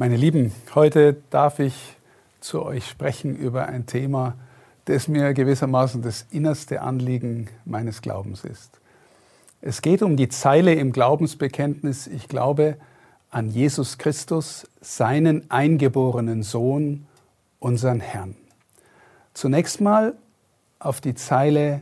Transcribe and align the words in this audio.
Meine 0.00 0.14
Lieben, 0.14 0.52
heute 0.76 1.16
darf 1.30 1.58
ich 1.58 1.96
zu 2.38 2.64
euch 2.64 2.86
sprechen 2.86 3.34
über 3.34 3.66
ein 3.66 3.86
Thema, 3.86 4.36
das 4.84 5.08
mir 5.08 5.34
gewissermaßen 5.34 6.02
das 6.02 6.24
innerste 6.30 6.82
Anliegen 6.82 7.48
meines 7.64 8.00
Glaubens 8.00 8.44
ist. 8.44 8.78
Es 9.60 9.82
geht 9.82 10.02
um 10.02 10.16
die 10.16 10.28
Zeile 10.28 10.74
im 10.74 10.92
Glaubensbekenntnis, 10.92 12.06
ich 12.06 12.28
glaube 12.28 12.76
an 13.30 13.48
Jesus 13.48 13.98
Christus, 13.98 14.68
seinen 14.80 15.50
eingeborenen 15.50 16.44
Sohn, 16.44 17.08
unseren 17.58 17.98
Herrn. 17.98 18.36
Zunächst 19.34 19.80
mal 19.80 20.14
auf 20.78 21.00
die 21.00 21.16
Zeile 21.16 21.80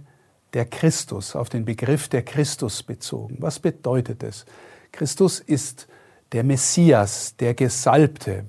der 0.54 0.64
Christus, 0.64 1.36
auf 1.36 1.50
den 1.50 1.66
Begriff 1.66 2.08
der 2.08 2.22
Christus 2.22 2.82
bezogen. 2.82 3.36
Was 3.40 3.58
bedeutet 3.58 4.22
es? 4.22 4.46
Christus 4.90 5.38
ist 5.38 5.86
der 6.32 6.45
Messias, 6.45 7.34
der 7.38 7.54
Gesalbte. 7.54 8.45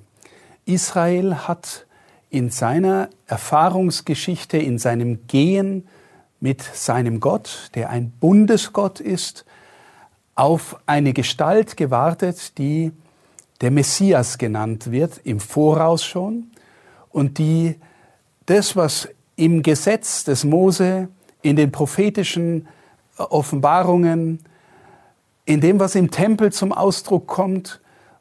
Israel 0.66 1.36
hat 1.48 1.86
in 2.30 2.50
seiner 2.50 3.10
Erfahrungsgeschichte, 3.28 4.58
in 4.58 4.78
seinem 4.78 5.28
Gehen 5.28 5.88
mit 6.40 6.62
seinem 6.62 7.20
Gott, 7.20 7.72
der 7.76 7.90
ein 7.90 8.12
Bundesgott 8.12 9.00
ist, 9.00 9.46
auf 10.36 10.78
eine 10.86 11.14
Gestalt 11.14 11.78
gewartet, 11.78 12.58
die 12.58 12.92
der 13.62 13.72
Messias 13.72 14.38
genannt 14.38 14.92
wird, 14.92 15.20
im 15.24 15.40
Voraus 15.40 16.04
schon, 16.06 16.52
und 17.10 17.40
die 17.40 17.76
das, 18.46 18.76
was 18.76 19.10
im 19.36 19.64
Gesetz 19.64 20.24
des 20.24 20.44
Mose, 20.44 21.08
in 21.42 21.56
den 21.56 21.72
prophetischen 21.72 22.68
Offenbarungen, 23.18 24.40
in 25.48 25.62
dem, 25.62 25.80
was 25.80 25.96
im 25.96 26.12
Tempel 26.12 26.52
zum 26.52 26.74
Ausdruck 26.74 27.26
kommt, 27.26 27.80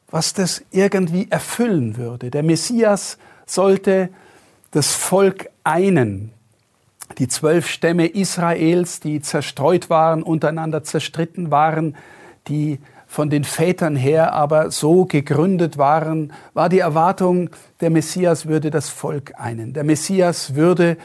was 0.08 0.32
das 0.32 0.62
irgendwie 0.70 1.26
erfüllen 1.28 1.96
würde. 1.96 2.30
Der 2.30 2.44
Messias 2.44 3.18
sollte 3.44 4.10
das 4.70 4.94
Volk 4.94 5.50
einen. 5.64 6.30
Die 7.18 7.26
zwölf 7.26 7.66
Stämme 7.66 8.06
Israels, 8.06 9.00
die 9.00 9.20
zerstreut 9.20 9.90
waren, 9.90 10.22
untereinander 10.22 10.84
zerstritten 10.84 11.50
waren, 11.50 11.96
die 12.46 12.78
von 13.08 13.28
den 13.28 13.42
Vätern 13.42 13.96
her 13.96 14.32
aber 14.32 14.70
so 14.70 15.04
gegründet 15.04 15.78
waren, 15.78 16.32
war 16.54 16.68
die 16.68 16.78
Erwartung, 16.78 17.50
der 17.80 17.90
Messias 17.90 18.46
würde 18.46 18.70
das 18.70 18.88
Volk 18.88 19.32
einen. 19.36 19.72
Der 19.72 19.84
Messias 19.84 20.54
würde 20.54 20.96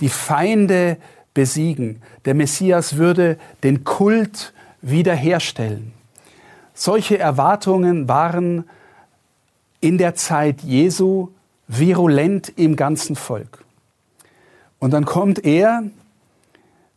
die 0.00 0.10
Feinde 0.10 0.98
besiegen. 1.32 2.02
Der 2.26 2.34
Messias 2.34 2.96
würde 2.98 3.38
den 3.62 3.84
Kult 3.84 4.52
wiederherstellen. 4.82 5.92
Solche 6.74 7.18
Erwartungen 7.18 8.08
waren 8.08 8.64
in 9.80 9.98
der 9.98 10.14
Zeit 10.14 10.62
Jesu 10.62 11.28
virulent 11.68 12.52
im 12.56 12.76
ganzen 12.76 13.16
Volk. 13.16 13.64
Und 14.78 14.92
dann 14.92 15.04
kommt 15.04 15.44
er, 15.44 15.84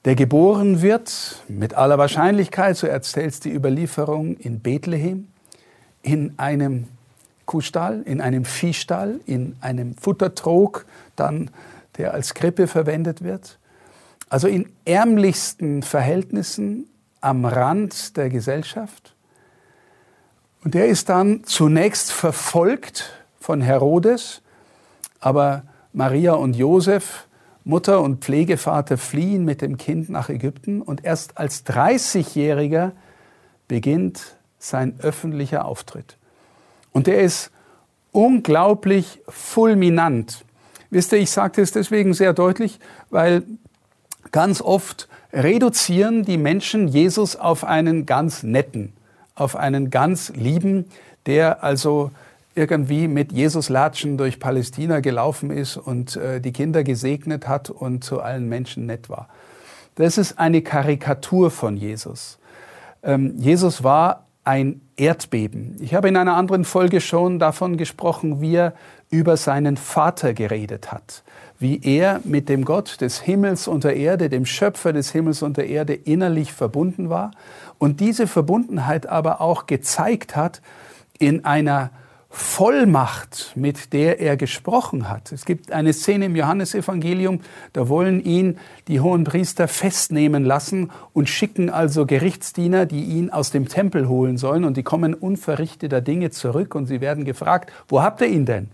der 0.06 0.16
geboren 0.16 0.82
wird, 0.82 1.44
mit 1.48 1.74
aller 1.76 1.98
Wahrscheinlichkeit, 1.98 2.78
so 2.78 2.88
erzählt 2.88 3.44
die 3.44 3.54
Überlieferung, 3.54 4.38
in 4.38 4.60
Bethlehem, 4.60 5.28
in 6.02 6.34
einem 6.38 6.88
Kuhstall, 7.46 8.02
in 8.06 8.22
einem 8.22 8.46
Viehstall, 8.46 9.20
in 9.26 9.56
einem 9.62 9.96
Futtertrog, 9.96 10.86
dann 11.16 11.50
der 11.98 12.14
als 12.14 12.34
Krippe 12.34 12.68
verwendet 12.68 13.24
wird. 13.24 13.58
Also 14.30 14.48
in 14.48 14.70
ärmlichsten 14.86 15.84
Verhältnissen 15.84 16.88
am 17.26 17.44
Rand 17.44 18.18
der 18.18 18.30
Gesellschaft. 18.30 19.16
Und 20.64 20.76
er 20.76 20.86
ist 20.86 21.10
dann 21.10 21.44
zunächst 21.44 22.12
verfolgt 22.12 23.26
von 23.40 23.62
Herodes, 23.62 24.44
aber 25.20 25.64
Maria 25.92 26.34
und 26.34 26.56
Josef, 26.56 27.28
Mutter 27.64 28.02
und 28.02 28.24
Pflegevater, 28.24 29.00
fliehen 29.00 29.44
mit 29.44 29.62
dem 29.62 29.78
Kind 29.78 30.08
nach 30.08 30.30
Ägypten 30.30 30.84
und 30.84 31.04
erst 31.04 31.40
als 31.40 31.66
30-Jähriger 31.66 32.92
beginnt 33.68 34.38
sein 34.60 34.94
öffentlicher 35.00 35.66
Auftritt. 35.66 36.18
Und 36.92 37.08
er 37.08 37.22
ist 37.22 37.50
unglaublich 38.12 39.20
fulminant. 39.28 40.46
Wisst 40.92 41.12
ihr, 41.12 41.18
ich 41.18 41.32
sagte 41.32 41.64
es 41.64 41.72
deswegen 41.72 42.14
sehr 42.14 42.34
deutlich, 42.34 42.80
weil 43.10 43.44
ganz 44.36 44.62
oft 44.62 45.08
reduzieren 45.32 46.26
die 46.26 46.38
Menschen 46.38 46.90
Jesus 46.90 47.38
auf 47.38 47.64
einen 47.64 48.06
ganz 48.06 48.44
netten, 48.44 48.92
auf 49.34 49.56
einen 49.56 49.90
ganz 49.92 50.34
lieben, 50.36 50.84
der 51.26 51.64
also 51.64 52.12
irgendwie 52.54 53.08
mit 53.08 53.32
Jesus 53.32 53.70
Latschen 53.70 54.18
durch 54.18 54.42
Palästina 54.42 55.00
gelaufen 55.00 55.52
ist 55.52 55.78
und 55.78 56.18
äh, 56.18 56.42
die 56.42 56.52
Kinder 56.52 56.84
gesegnet 56.84 57.48
hat 57.48 57.70
und 57.70 58.04
zu 58.04 58.20
allen 58.20 58.50
Menschen 58.50 58.86
nett 58.86 59.08
war. 59.10 59.30
Das 59.96 60.18
ist 60.18 60.38
eine 60.38 60.62
Karikatur 60.62 61.50
von 61.50 61.78
Jesus. 61.78 62.38
Ähm, 63.04 63.36
Jesus 63.38 63.86
war 63.86 64.25
ein 64.46 64.82
Erdbeben. 64.96 65.78
Ich 65.82 65.94
habe 65.94 66.08
in 66.08 66.18
einer 66.18 66.36
anderen 66.36 66.64
Folge 66.64 67.02
schon 67.02 67.40
davon 67.40 67.78
gesprochen, 67.78 68.42
wie 68.42 68.56
er 68.56 68.74
über 69.10 69.38
seinen 69.38 69.78
Vater 69.78 70.34
geredet 70.34 70.92
hat 70.92 71.24
wie 71.60 71.80
er 71.82 72.20
mit 72.24 72.50
dem 72.50 72.66
Gott 72.66 73.00
des 73.02 73.22
Himmels 73.22 73.68
und 73.68 73.84
der 73.84 73.96
Erde, 73.96 74.30
dem 74.30 74.46
Schöpfer 74.46 74.94
des 74.94 75.12
Himmels 75.12 75.42
und 75.42 75.58
der 75.58 75.68
Erde 75.68 75.94
innerlich 75.94 76.52
verbunden 76.52 77.10
war 77.10 77.32
und 77.78 78.00
diese 78.00 78.28
Verbundenheit 78.28 79.08
aber 79.08 79.42
auch 79.42 79.66
gezeigt 79.66 80.36
hat 80.36 80.62
in 81.18 81.46
einer 81.46 81.92
Vollmacht, 82.38 83.54
mit 83.56 83.94
der 83.94 84.20
er 84.20 84.36
gesprochen 84.36 85.08
hat. 85.08 85.32
Es 85.32 85.46
gibt 85.46 85.72
eine 85.72 85.94
Szene 85.94 86.26
im 86.26 86.36
Johannesevangelium, 86.36 87.40
da 87.72 87.88
wollen 87.88 88.22
ihn 88.22 88.60
die 88.90 89.00
hohen 89.00 89.24
Priester 89.24 89.70
festnehmen 89.70 90.44
lassen 90.44 90.92
und 91.14 91.30
schicken 91.30 91.70
also 91.70 92.06
Gerichtsdiener, 92.06 92.86
die 92.88 93.06
ihn 93.06 93.30
aus 93.30 93.52
dem 93.52 93.70
Tempel 93.70 94.10
holen 94.10 94.38
sollen 94.38 94.66
und 94.66 94.76
die 94.76 94.84
kommen 94.84 95.14
unverrichteter 95.14 96.02
Dinge 96.02 96.30
zurück 96.30 96.76
und 96.76 96.88
sie 96.88 97.00
werden 97.00 97.24
gefragt, 97.24 97.72
wo 97.88 98.02
habt 98.02 98.20
ihr 98.20 98.28
ihn 98.28 98.46
denn? 98.46 98.70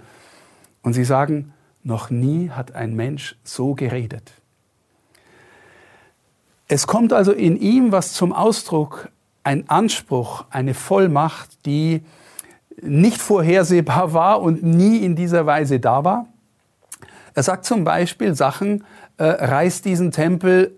Und 0.82 0.94
sie 0.94 1.06
sagen, 1.06 1.54
noch 1.84 2.10
nie 2.10 2.50
hat 2.50 2.74
ein 2.74 2.96
Mensch 2.96 3.36
so 3.44 3.76
geredet. 3.76 4.32
Es 6.68 6.88
kommt 6.88 7.14
also 7.14 7.32
in 7.32 7.58
ihm 7.58 7.92
was 7.92 8.14
zum 8.14 8.34
Ausdruck, 8.34 9.10
ein 9.44 9.70
Anspruch, 9.70 10.46
eine 10.50 10.74
Vollmacht, 10.74 11.64
die 11.68 12.02
nicht 12.82 13.22
vorhersehbar 13.22 14.14
war 14.14 14.42
und 14.42 14.64
nie 14.64 14.98
in 14.98 15.16
dieser 15.16 15.46
Weise 15.46 15.80
da 15.80 16.04
war. 16.04 16.28
Er 17.34 17.44
sagt 17.44 17.66
zum 17.66 17.84
Beispiel 17.84 18.36
Sachen, 18.36 18.84
äh, 19.18 19.24
reiß 19.24 19.82
diesen 19.82 20.12
Tempel 20.12 20.76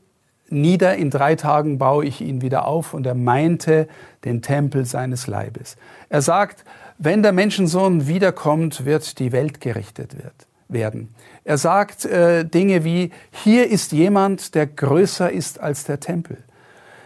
nieder, 0.49 0.95
in 0.95 1.09
drei 1.09 1.35
Tagen 1.35 1.77
baue 1.77 2.05
ich 2.05 2.21
ihn 2.21 2.41
wieder 2.41 2.67
auf. 2.67 2.93
Und 2.93 3.05
er 3.05 3.15
meinte 3.15 3.87
den 4.23 4.41
Tempel 4.41 4.85
seines 4.85 5.27
Leibes. 5.27 5.77
Er 6.09 6.21
sagt, 6.21 6.63
wenn 6.97 7.23
der 7.23 7.31
Menschensohn 7.31 8.07
wiederkommt, 8.07 8.85
wird 8.85 9.19
die 9.19 9.31
Welt 9.31 9.61
gerichtet 9.61 10.15
wird 10.17 10.47
werden. 10.69 11.09
Er 11.43 11.57
sagt 11.57 12.05
äh, 12.05 12.45
Dinge 12.45 12.83
wie, 12.83 13.11
hier 13.31 13.69
ist 13.69 13.91
jemand, 13.91 14.55
der 14.55 14.67
größer 14.67 15.31
ist 15.31 15.59
als 15.59 15.83
der 15.83 15.99
Tempel. 15.99 16.37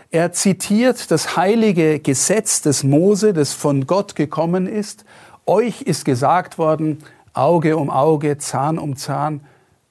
Er 0.10 0.32
zitiert 0.32 1.12
das 1.12 1.36
heilige 1.36 2.00
Gesetz 2.00 2.62
des 2.62 2.84
Mose, 2.84 3.34
das 3.34 3.54
von 3.54 3.88
Gott 3.88 4.16
gekommen 4.16 4.66
ist. 4.66 5.04
Euch 5.46 5.82
ist 5.82 6.06
gesagt 6.06 6.58
worden, 6.58 7.04
Auge 7.34 7.78
um 7.78 7.90
Auge, 7.90 8.38
Zahn 8.38 8.80
um 8.80 8.96
Zahn. 8.96 9.42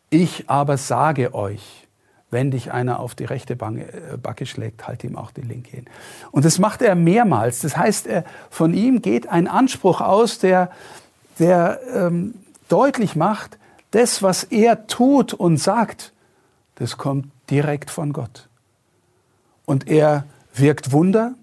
Ich 0.08 0.48
aber 0.48 0.78
sage 0.78 1.34
euch, 1.34 1.86
wenn 2.30 2.50
dich 2.50 2.72
einer 2.72 2.98
auf 3.00 3.14
die 3.14 3.24
rechte 3.24 3.54
äh, 3.54 4.16
Backe 4.16 4.46
schlägt, 4.46 4.86
halt 4.86 5.04
ihm 5.04 5.16
auch 5.16 5.30
die 5.30 5.42
linke 5.42 5.70
hin. 5.70 5.86
Und 6.32 6.44
das 6.44 6.58
macht 6.58 6.82
er 6.82 6.94
mehrmals. 6.94 7.60
Das 7.60 7.76
heißt, 7.76 8.06
er, 8.06 8.24
von 8.50 8.74
ihm 8.74 9.02
geht 9.02 9.28
ein 9.28 9.46
Anspruch 9.46 10.00
aus, 10.00 10.38
der, 10.38 10.70
der 11.38 11.80
ähm, 11.94 12.34
deutlich 12.68 13.16
macht, 13.16 13.58
das, 13.90 14.22
was 14.22 14.44
er 14.44 14.86
tut 14.86 15.34
und 15.34 15.58
sagt, 15.58 16.12
das 16.76 16.96
kommt 16.96 17.26
direkt 17.50 17.90
von 17.90 18.12
Gott. 18.12 18.48
Und 19.66 19.88
er 19.88 20.24
wirkt 20.54 20.92
Wunder. 20.92 21.34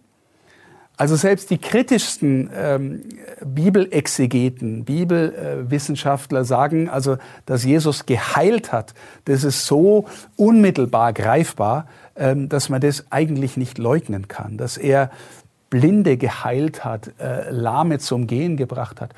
Also 0.96 1.16
selbst 1.16 1.50
die 1.50 1.58
kritischsten 1.58 2.50
ähm, 2.56 3.04
Bibelexegeten, 3.44 4.86
Bibelwissenschaftler 4.86 6.46
sagen 6.46 6.88
also, 6.88 7.18
dass 7.46 7.64
Jesus 7.64 8.06
geheilt 8.06 8.72
hat. 8.72 8.94
Das 9.26 9.44
ist 9.44 9.66
so 9.66 10.06
unmittelbar 10.36 11.14
greifbar, 11.14 11.88
ähm, 12.16 12.48
dass 12.48 12.70
man 12.70 12.80
das 12.80 13.06
eigentlich 13.12 13.58
nicht 13.58 13.80
leugnen 13.80 14.28
kann. 14.28 14.58
Dass 14.58 14.78
er 14.78 15.10
Blinde 15.70 16.18
geheilt 16.18 16.86
hat, 16.86 17.12
äh, 17.20 17.50
Lahme 17.50 17.98
zum 17.98 18.28
Gehen 18.28 18.56
gebracht 18.56 19.02
hat. 19.02 19.14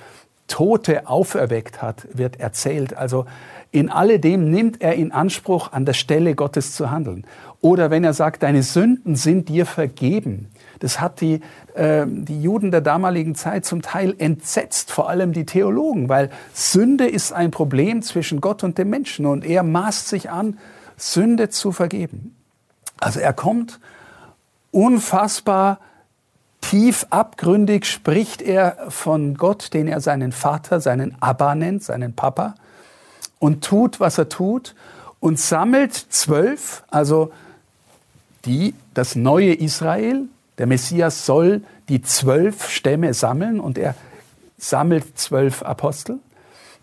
Tote 0.47 1.07
auferweckt 1.07 1.81
hat, 1.81 2.07
wird 2.13 2.39
erzählt. 2.39 2.95
Also 2.95 3.25
in 3.71 3.89
alledem 3.89 4.49
nimmt 4.49 4.81
er 4.81 4.93
in 4.93 5.11
Anspruch, 5.11 5.73
an 5.73 5.85
der 5.85 5.93
Stelle 5.93 6.35
Gottes 6.35 6.73
zu 6.73 6.91
handeln. 6.91 7.25
Oder 7.65 7.89
wenn 7.89 8.03
er 8.03 8.13
sagt, 8.13 8.43
deine 8.43 8.61
Sünden 8.61 9.15
sind 9.15 9.49
dir 9.49 9.65
vergeben, 9.65 10.51
Das 10.81 11.01
hat 11.01 11.19
die, 11.19 11.41
äh, 11.73 12.05
die 12.05 12.39
Juden 12.39 12.69
der 12.69 12.81
damaligen 12.81 13.33
Zeit 13.33 13.65
zum 13.65 13.81
Teil 13.81 14.13
entsetzt, 14.19 14.91
vor 14.91 15.09
allem 15.09 15.33
die 15.33 15.47
Theologen, 15.47 16.07
weil 16.07 16.29
Sünde 16.53 17.07
ist 17.07 17.33
ein 17.33 17.49
Problem 17.49 18.03
zwischen 18.03 18.39
Gott 18.39 18.63
und 18.63 18.77
dem 18.77 18.91
Menschen 18.91 19.25
und 19.25 19.43
er 19.43 19.63
maßt 19.63 20.09
sich 20.09 20.29
an, 20.29 20.59
Sünde 20.95 21.49
zu 21.49 21.71
vergeben. 21.71 22.35
Also 22.99 23.19
er 23.19 23.33
kommt 23.33 23.79
unfassbar 24.69 25.79
tief 26.61 27.07
abgründig 27.09 27.85
spricht 27.85 28.43
er 28.43 28.77
von 28.89 29.33
Gott, 29.33 29.73
den 29.73 29.87
er 29.87 30.01
seinen 30.01 30.33
Vater, 30.33 30.81
seinen 30.81 31.15
Abba 31.19 31.55
nennt, 31.55 31.81
seinen 31.81 32.13
Papa, 32.13 32.53
und 33.39 33.63
tut, 33.63 33.99
was 33.99 34.19
er 34.19 34.29
tut 34.29 34.75
und 35.19 35.39
sammelt 35.39 35.93
zwölf, 35.95 36.83
also 36.91 37.31
die, 38.45 38.73
das 38.93 39.15
neue 39.15 39.53
Israel. 39.53 40.23
Der 40.57 40.67
Messias 40.67 41.25
soll 41.25 41.61
die 41.89 42.01
zwölf 42.01 42.69
Stämme 42.69 43.13
sammeln 43.13 43.59
und 43.59 43.77
er 43.77 43.95
sammelt 44.57 45.17
zwölf 45.17 45.63
Apostel. 45.63 46.19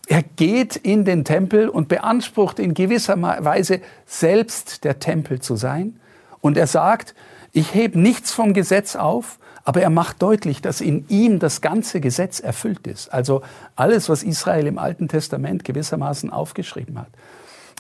Er 0.07 0.23
geht 0.23 0.77
in 0.77 1.05
den 1.05 1.25
Tempel 1.25 1.69
und 1.69 1.89
beansprucht 1.89 2.59
in 2.59 2.75
gewisser 2.75 3.21
Weise 3.23 3.81
selbst 4.07 4.85
der 4.85 4.99
Tempel 4.99 5.41
zu 5.41 5.57
sein. 5.57 5.99
Und 6.41 6.57
er 6.57 6.67
sagt, 6.67 7.15
ich 7.53 7.75
heb 7.75 7.95
nichts 7.95 8.33
vom 8.33 8.53
Gesetz 8.53 8.97
auf, 8.97 9.39
aber 9.65 9.81
er 9.81 9.91
macht 9.91 10.21
deutlich, 10.23 10.61
dass 10.61 10.81
in 10.81 11.07
ihm 11.09 11.39
das 11.39 11.61
ganze 11.61 12.01
Gesetz 12.01 12.41
erfüllt 12.41 12.87
ist. 12.87 13.13
Also 13.13 13.43
alles, 13.77 14.09
was 14.09 14.23
Israel 14.23 14.67
im 14.67 14.79
Alten 14.79 15.09
Testament 15.09 15.65
gewissermaßen 15.65 16.31
aufgeschrieben 16.31 16.99
hat. 16.99 17.11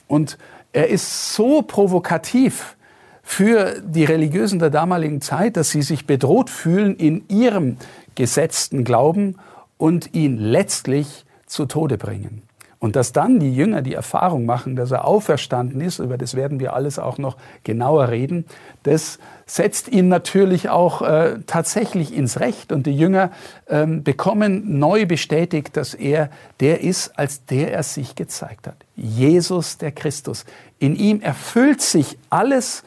Und 0.06 0.38
er 0.72 0.88
ist 0.88 1.34
so 1.34 1.62
provokativ 1.62 2.76
für 3.22 3.80
die 3.84 4.04
Religiösen 4.04 4.58
der 4.58 4.70
damaligen 4.70 5.20
Zeit, 5.20 5.56
dass 5.56 5.70
sie 5.70 5.82
sich 5.82 6.06
bedroht 6.06 6.50
fühlen 6.50 6.96
in 6.96 7.24
ihrem 7.28 7.76
gesetzten 8.14 8.84
Glauben 8.84 9.36
und 9.78 10.14
ihn 10.14 10.38
letztlich 10.38 11.24
zu 11.46 11.66
Tode 11.66 11.98
bringen. 11.98 12.42
Und 12.82 12.96
dass 12.96 13.12
dann 13.12 13.38
die 13.38 13.54
Jünger 13.54 13.80
die 13.80 13.94
Erfahrung 13.94 14.44
machen, 14.44 14.74
dass 14.74 14.90
er 14.90 15.04
auferstanden 15.04 15.80
ist, 15.80 16.00
über 16.00 16.18
das 16.18 16.34
werden 16.34 16.58
wir 16.58 16.74
alles 16.74 16.98
auch 16.98 17.16
noch 17.16 17.36
genauer 17.62 18.08
reden, 18.08 18.44
das 18.82 19.20
setzt 19.46 19.86
ihn 19.86 20.08
natürlich 20.08 20.68
auch 20.68 21.00
äh, 21.00 21.38
tatsächlich 21.46 22.12
ins 22.12 22.40
Recht. 22.40 22.72
Und 22.72 22.86
die 22.86 22.96
Jünger 22.96 23.30
ähm, 23.68 24.02
bekommen 24.02 24.80
neu 24.80 25.06
bestätigt, 25.06 25.76
dass 25.76 25.94
er 25.94 26.28
der 26.58 26.80
ist, 26.80 27.16
als 27.16 27.44
der 27.44 27.72
er 27.72 27.84
sich 27.84 28.16
gezeigt 28.16 28.66
hat. 28.66 28.78
Jesus 28.96 29.78
der 29.78 29.92
Christus. 29.92 30.44
In 30.80 30.96
ihm 30.96 31.20
erfüllt 31.20 31.82
sich 31.82 32.18
alles, 32.30 32.82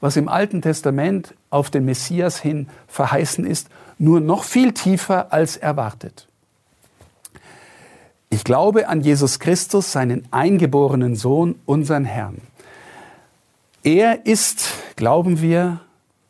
was 0.00 0.16
im 0.16 0.28
Alten 0.28 0.62
Testament 0.62 1.34
auf 1.50 1.70
den 1.70 1.84
Messias 1.84 2.38
hin 2.40 2.68
verheißen 2.86 3.46
ist, 3.46 3.68
nur 3.98 4.20
noch 4.20 4.44
viel 4.44 4.72
tiefer 4.72 5.32
als 5.32 5.56
erwartet. 5.56 6.28
Ich 8.28 8.44
glaube 8.44 8.88
an 8.88 9.00
Jesus 9.00 9.38
Christus, 9.38 9.92
seinen 9.92 10.26
eingeborenen 10.30 11.16
Sohn, 11.16 11.54
unseren 11.64 12.04
Herrn. 12.04 12.40
Er 13.82 14.26
ist, 14.26 14.68
glauben 14.96 15.40
wir, 15.40 15.80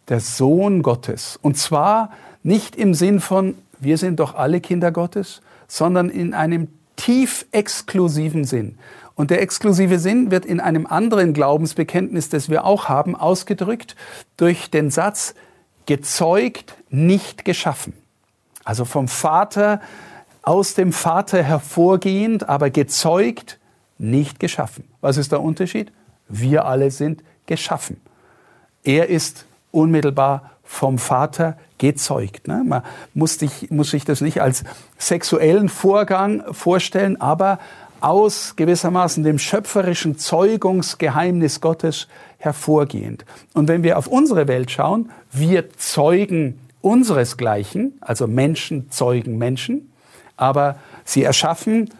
der 0.08 0.20
Sohn 0.20 0.82
Gottes. 0.82 1.38
Und 1.40 1.56
zwar 1.56 2.10
nicht 2.42 2.76
im 2.76 2.94
Sinn 2.94 3.20
von, 3.20 3.54
wir 3.80 3.98
sind 3.98 4.20
doch 4.20 4.34
alle 4.34 4.60
Kinder 4.60 4.92
Gottes, 4.92 5.40
sondern 5.66 6.10
in 6.10 6.34
einem 6.34 6.68
tief 6.96 7.46
exklusiven 7.50 8.44
Sinn. 8.44 8.78
Und 9.16 9.30
der 9.30 9.40
exklusive 9.40 9.98
Sinn 9.98 10.30
wird 10.30 10.44
in 10.46 10.60
einem 10.60 10.86
anderen 10.86 11.32
Glaubensbekenntnis, 11.32 12.28
das 12.28 12.48
wir 12.48 12.64
auch 12.64 12.88
haben, 12.88 13.16
ausgedrückt 13.16 13.96
durch 14.36 14.70
den 14.70 14.90
Satz, 14.90 15.34
gezeugt, 15.86 16.76
nicht 16.90 17.44
geschaffen. 17.44 17.94
Also 18.62 18.84
vom 18.84 19.08
Vater 19.08 19.80
aus 20.42 20.74
dem 20.74 20.92
Vater 20.92 21.42
hervorgehend, 21.42 22.48
aber 22.48 22.70
gezeugt, 22.70 23.58
nicht 23.98 24.38
geschaffen. 24.38 24.84
Was 25.00 25.16
ist 25.16 25.32
der 25.32 25.40
Unterschied? 25.40 25.90
Wir 26.28 26.66
alle 26.66 26.90
sind 26.90 27.24
geschaffen. 27.46 28.00
Er 28.84 29.08
ist 29.08 29.46
unmittelbar 29.72 30.50
vom 30.62 30.98
Vater 30.98 31.56
gezeugt. 31.78 32.48
Ne? 32.48 32.62
Man 32.64 32.82
muss, 33.14 33.38
dich, 33.38 33.70
muss 33.70 33.90
sich 33.90 34.04
das 34.04 34.20
nicht 34.20 34.42
als 34.42 34.64
sexuellen 34.98 35.68
Vorgang 35.68 36.42
vorstellen, 36.52 37.20
aber 37.20 37.58
aus 38.00 38.56
gewissermaßen 38.56 39.24
dem 39.24 39.38
schöpferischen 39.38 40.18
Zeugungsgeheimnis 40.18 41.60
Gottes 41.60 42.08
hervorgehend. 42.38 43.24
Und 43.54 43.68
wenn 43.68 43.82
wir 43.82 43.98
auf 43.98 44.06
unsere 44.06 44.48
Welt 44.48 44.70
schauen, 44.70 45.10
wir 45.32 45.70
zeugen 45.76 46.60
unseresgleichen, 46.80 47.98
also 48.00 48.26
Menschen 48.26 48.90
zeugen 48.90 49.38
Menschen, 49.38 49.90
aber 50.36 50.76
sie 51.04 51.22
erschaffen 51.22 51.90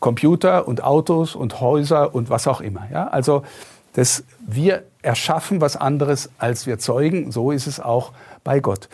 Computer 0.00 0.66
und 0.66 0.82
Autos 0.82 1.36
und 1.36 1.60
Häuser 1.60 2.14
und 2.14 2.28
was 2.28 2.48
auch 2.48 2.60
immer. 2.60 2.88
Ja? 2.90 3.06
Also 3.08 3.44
das, 3.92 4.24
wir 4.44 4.82
erschaffen 5.02 5.60
was 5.60 5.76
anderes, 5.76 6.30
als 6.38 6.66
wir 6.66 6.78
zeugen. 6.78 7.30
So 7.30 7.50
ist 7.52 7.66
es 7.66 7.78
auch 7.78 8.12
bei 8.42 8.60
Gott. 8.60 8.88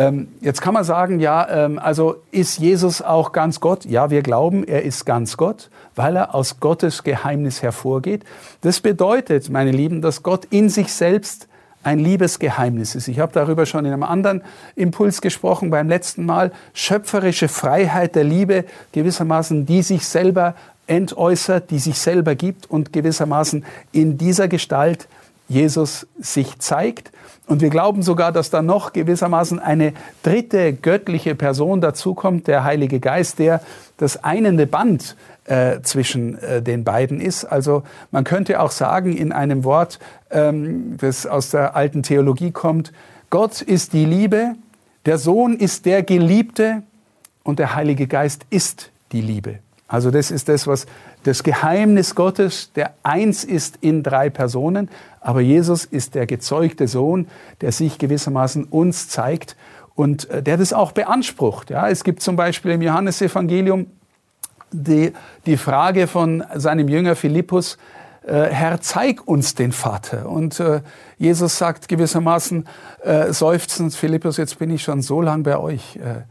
Ähm, 0.00 0.28
jetzt 0.40 0.62
kann 0.62 0.72
man 0.72 0.82
sagen, 0.82 1.20
ja, 1.20 1.46
ähm, 1.50 1.78
also 1.78 2.16
ist 2.30 2.58
Jesus 2.58 3.02
auch 3.02 3.32
ganz 3.32 3.60
Gott? 3.60 3.84
Ja, 3.84 4.08
wir 4.08 4.22
glauben, 4.22 4.64
er 4.64 4.82
ist 4.82 5.04
ganz 5.04 5.36
Gott, 5.36 5.68
weil 5.94 6.16
er 6.16 6.34
aus 6.34 6.58
Gottes 6.58 7.02
Geheimnis 7.02 7.62
hervorgeht. 7.62 8.24
Das 8.62 8.80
bedeutet, 8.80 9.50
meine 9.50 9.72
Lieben, 9.72 10.00
dass 10.00 10.22
Gott 10.22 10.46
in 10.46 10.70
sich 10.70 10.90
selbst 10.94 11.48
ein 11.82 11.98
Liebesgeheimnis 11.98 12.94
ist. 12.94 13.08
Ich 13.08 13.20
habe 13.20 13.32
darüber 13.34 13.66
schon 13.66 13.84
in 13.84 13.92
einem 13.92 14.02
anderen 14.02 14.40
Impuls 14.74 15.20
gesprochen 15.20 15.68
beim 15.68 15.90
letzten 15.90 16.24
Mal. 16.24 16.50
Schöpferische 16.72 17.48
Freiheit 17.48 18.14
der 18.14 18.24
Liebe 18.24 18.64
gewissermaßen, 18.92 19.66
die 19.66 19.82
sich 19.82 20.06
selber 20.06 20.54
entäußert, 20.86 21.70
die 21.70 21.78
sich 21.78 21.98
selber 21.98 22.34
gibt 22.36 22.70
und 22.70 22.94
gewissermaßen 22.94 23.66
in 23.92 24.16
dieser 24.16 24.48
Gestalt 24.48 25.08
Jesus 25.50 26.06
sich 26.20 26.58
zeigt. 26.60 27.10
Und 27.46 27.60
wir 27.60 27.70
glauben 27.70 28.02
sogar, 28.02 28.30
dass 28.30 28.50
da 28.50 28.62
noch 28.62 28.92
gewissermaßen 28.92 29.58
eine 29.58 29.92
dritte 30.22 30.72
göttliche 30.72 31.34
Person 31.34 31.80
dazukommt, 31.80 32.46
der 32.46 32.62
Heilige 32.62 33.00
Geist, 33.00 33.40
der 33.40 33.60
das 33.96 34.22
einende 34.22 34.68
Band 34.68 35.16
äh, 35.46 35.80
zwischen 35.82 36.38
äh, 36.38 36.62
den 36.62 36.84
beiden 36.84 37.20
ist. 37.20 37.44
Also 37.44 37.82
man 38.12 38.22
könnte 38.22 38.60
auch 38.60 38.70
sagen 38.70 39.16
in 39.16 39.32
einem 39.32 39.64
Wort, 39.64 39.98
ähm, 40.30 40.96
das 40.98 41.26
aus 41.26 41.50
der 41.50 41.74
alten 41.74 42.04
Theologie 42.04 42.52
kommt, 42.52 42.92
Gott 43.30 43.60
ist 43.60 43.92
die 43.92 44.04
Liebe, 44.04 44.54
der 45.06 45.18
Sohn 45.18 45.56
ist 45.56 45.86
der 45.86 46.04
Geliebte 46.04 46.84
und 47.42 47.58
der 47.58 47.74
Heilige 47.74 48.06
Geist 48.06 48.46
ist 48.50 48.92
die 49.10 49.20
Liebe. 49.20 49.58
Also 49.90 50.12
das 50.12 50.30
ist 50.30 50.48
das, 50.48 50.68
was 50.68 50.86
das 51.24 51.42
Geheimnis 51.42 52.14
Gottes, 52.14 52.70
der 52.76 52.94
eins 53.02 53.42
ist 53.42 53.78
in 53.80 54.04
drei 54.04 54.30
Personen, 54.30 54.88
aber 55.20 55.40
Jesus 55.40 55.84
ist 55.84 56.14
der 56.14 56.28
gezeugte 56.28 56.86
Sohn, 56.86 57.26
der 57.60 57.72
sich 57.72 57.98
gewissermaßen 57.98 58.64
uns 58.64 59.08
zeigt 59.08 59.56
und 59.96 60.30
äh, 60.30 60.44
der 60.44 60.58
das 60.58 60.72
auch 60.72 60.92
beansprucht. 60.92 61.70
Ja, 61.70 61.88
es 61.88 62.04
gibt 62.04 62.22
zum 62.22 62.36
Beispiel 62.36 62.70
im 62.70 62.82
Johannesevangelium 62.82 63.88
die, 64.70 65.12
die 65.44 65.56
Frage 65.56 66.06
von 66.06 66.44
seinem 66.54 66.86
Jünger 66.86 67.16
Philippus, 67.16 67.76
äh, 68.24 68.44
Herr, 68.44 68.80
zeig 68.80 69.26
uns 69.26 69.56
den 69.56 69.72
Vater. 69.72 70.28
Und 70.28 70.60
äh, 70.60 70.82
Jesus 71.18 71.58
sagt 71.58 71.88
gewissermaßen 71.88 72.64
äh, 73.02 73.32
seufzend, 73.32 73.92
Philippus, 73.96 74.36
jetzt 74.36 74.56
bin 74.60 74.70
ich 74.70 74.84
schon 74.84 75.02
so 75.02 75.20
lang 75.20 75.42
bei 75.42 75.58
euch 75.58 75.96
äh, 75.96 76.22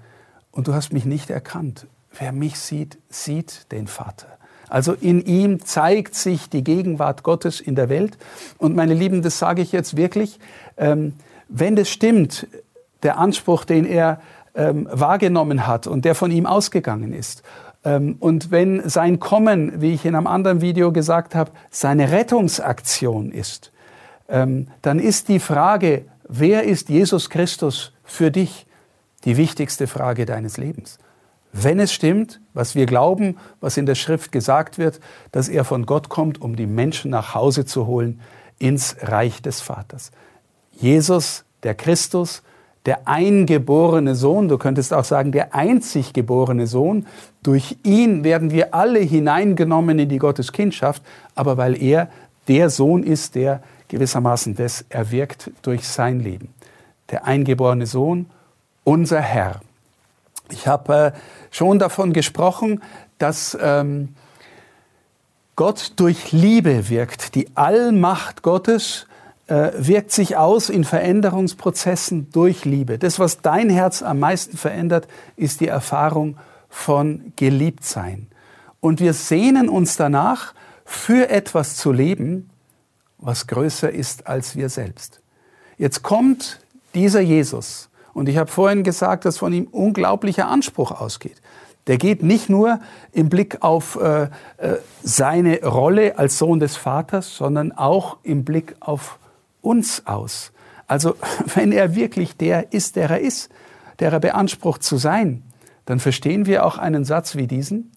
und 0.52 0.70
du 0.70 0.74
hast 0.74 0.94
mich 0.94 1.04
nicht 1.04 1.30
erkannt. 1.30 1.88
Wer 2.18 2.32
mich 2.32 2.60
sieht, 2.60 2.98
sieht 3.10 3.72
den 3.72 3.88
Vater. 3.88 4.28
Also 4.68 4.94
in 4.94 5.26
ihm 5.26 5.66
zeigt 5.66 6.16
sich 6.16 6.50
die 6.50 6.64
Gegenwart 6.64 7.24
Gottes 7.24 7.60
in 7.60 7.76
der 7.76 7.90
Welt. 7.90 8.18
Und 8.58 8.76
meine 8.76 8.94
Lieben, 8.94 9.22
das 9.22 9.40
sage 9.40 9.62
ich 9.62 9.72
jetzt 9.72 9.98
wirklich, 9.98 10.40
ähm, 10.78 11.14
wenn 11.48 11.76
das 11.76 11.90
stimmt, 11.90 12.48
der 13.02 13.18
Anspruch, 13.18 13.66
den 13.66 13.86
er 13.86 14.22
ähm, 14.56 14.88
wahrgenommen 14.92 15.66
hat 15.66 15.88
und 15.88 16.06
der 16.06 16.16
von 16.16 16.32
ihm 16.32 16.46
ausgegangen 16.46 17.14
ist, 17.14 17.44
ähm, 17.84 18.18
und 18.20 18.52
wenn 18.52 18.88
sein 18.88 19.20
Kommen, 19.20 19.82
wie 19.82 19.94
ich 19.94 20.06
in 20.06 20.16
einem 20.16 20.28
anderen 20.28 20.62
Video 20.62 20.92
gesagt 20.92 21.34
habe, 21.36 21.52
seine 21.70 22.12
Rettungsaktion 22.12 23.32
ist, 23.32 23.72
ähm, 24.28 24.68
dann 24.82 25.00
ist 25.00 25.30
die 25.30 25.40
Frage, 25.40 26.06
wer 26.28 26.64
ist 26.64 26.90
Jesus 26.90 27.30
Christus 27.30 27.94
für 28.04 28.32
dich, 28.32 28.66
die 29.26 29.38
wichtigste 29.38 29.88
Frage 29.88 30.26
deines 30.26 30.58
Lebens. 30.58 31.00
Wenn 31.52 31.80
es 31.80 31.92
stimmt, 31.92 32.40
was 32.54 32.76
wir 32.76 32.86
glauben, 32.86 33.38
was 33.60 33.78
in 33.78 33.86
der 33.86 33.96
Schrift 33.96 34.32
gesagt 34.32 34.78
wird, 34.78 35.00
dass 35.32 35.50
er 35.50 35.64
von 35.64 35.86
Gott 35.86 36.10
kommt, 36.10 36.42
um 36.42 36.56
die 36.56 36.68
Menschen 36.68 37.12
nach 37.12 37.34
Hause 37.34 37.66
zu 37.66 37.88
holen 37.88 38.20
ins 38.60 38.96
Reich 39.02 39.42
des 39.42 39.62
Vaters. 39.62 40.12
Jesus, 40.74 41.46
der 41.64 41.76
Christus, 41.76 42.44
der 42.86 43.08
eingeborene 43.08 44.16
Sohn, 44.16 44.48
du 44.48 44.58
könntest 44.58 44.94
auch 44.94 45.04
sagen, 45.04 45.32
der 45.32 45.56
einzig 45.56 46.14
geborene 46.14 46.68
Sohn. 46.68 47.08
Durch 47.44 47.78
ihn 47.84 48.24
werden 48.24 48.52
wir 48.52 48.74
alle 48.74 49.00
hineingenommen 49.00 50.00
in 50.00 50.10
die 50.10 50.18
Gotteskindschaft, 50.18 51.02
aber 51.36 51.58
weil 51.58 51.82
er 51.82 52.10
der 52.48 52.70
Sohn 52.70 53.04
ist, 53.04 53.36
der 53.36 53.62
gewissermaßen 53.90 54.56
das 54.56 54.86
erwirkt 54.90 55.52
durch 55.62 55.88
sein 55.88 56.20
Leben. 56.20 56.54
der 57.12 57.26
eingeborene 57.26 57.86
Sohn, 57.86 58.28
unser 58.84 59.22
Herr. 59.22 59.62
Ich 60.52 60.68
habe 60.68 60.94
äh, 60.94 61.12
schon 61.52 61.80
davon 61.80 62.14
gesprochen, 62.14 62.82
dass 63.18 63.58
ähm, 63.62 64.16
Gott 65.56 65.94
durch 65.98 66.32
Liebe 66.32 66.90
wirkt. 66.90 67.36
Die 67.36 67.56
Allmacht 67.56 68.44
Gottes 68.44 69.08
äh, 69.48 69.72
wirkt 69.76 70.12
sich 70.12 70.38
aus 70.38 70.70
in 70.70 70.84
Veränderungsprozessen 70.84 72.30
durch 72.32 72.66
Liebe. 72.66 72.98
Das, 72.98 73.20
was 73.20 73.42
dein 73.42 73.70
Herz 73.70 74.02
am 74.02 74.20
meisten 74.20 74.58
verändert, 74.58 75.08
ist 75.36 75.60
die 75.60 75.68
Erfahrung 75.68 76.38
von 76.70 77.34
Geliebtsein. 77.36 78.28
Und 78.80 79.00
wir 79.00 79.14
sehnen 79.14 79.68
uns 79.68 79.98
danach, 79.98 80.54
für 80.86 81.30
etwas 81.30 81.76
zu 81.76 81.92
leben, 81.92 82.50
was 83.20 83.46
größer 83.46 83.92
ist 83.92 84.26
als 84.26 84.56
wir 84.56 84.70
selbst. 84.70 85.22
Jetzt 85.78 86.02
kommt 86.02 86.60
dieser 86.96 87.20
Jesus, 87.20 87.90
und 88.20 88.28
ich 88.28 88.36
habe 88.36 88.52
vorhin 88.52 88.84
gesagt, 88.84 89.24
dass 89.24 89.38
von 89.38 89.54
ihm 89.54 89.66
unglaublicher 89.72 90.50
Anspruch 90.50 90.92
ausgeht. 90.92 91.42
Der 91.88 91.98
geht 91.98 92.22
nicht 92.22 92.50
nur 92.50 92.82
im 93.14 93.30
Blick 93.30 93.64
auf 93.64 93.96
äh, 93.96 94.24
äh, 94.24 94.28
seine 95.02 95.64
Rolle 95.64 96.20
als 96.20 96.38
Sohn 96.38 96.60
des 96.60 96.76
Vaters, 96.76 97.38
sondern 97.38 97.72
auch 97.72 98.18
im 98.24 98.44
Blick 98.44 98.76
auf 98.82 99.20
uns 99.62 100.06
aus. 100.06 100.52
Also 100.86 101.16
wenn 101.56 101.72
er 101.72 101.96
wirklich 101.96 102.36
der 102.36 102.74
ist, 102.74 102.98
der 102.98 103.10
er 103.10 103.20
ist, 103.22 103.50
der 104.00 104.12
er 104.12 104.20
beansprucht 104.20 104.84
zu 104.84 104.98
sein, 104.98 105.44
dann 105.86 106.02
verstehen 106.02 106.46
wir 106.46 106.66
auch 106.66 106.78
einen 106.78 107.06
Satz 107.06 107.38
wie 107.38 107.48
diesen. 107.48 107.94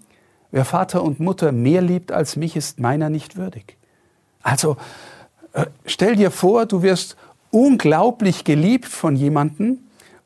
Wer 0.52 0.64
Vater 0.64 1.02
und 1.02 1.18
Mutter 1.18 1.50
mehr 1.50 1.82
liebt 1.82 2.12
als 2.12 2.36
mich, 2.36 2.54
ist 2.54 2.78
meiner 2.78 3.10
nicht 3.10 3.36
würdig. 3.36 3.76
Also 4.44 4.76
äh, 5.52 5.66
stell 5.84 6.14
dir 6.14 6.30
vor, 6.30 6.66
du 6.66 6.82
wirst 6.82 7.16
unglaublich 7.50 8.44
geliebt 8.44 8.86
von 8.86 9.16
jemandem 9.16 9.80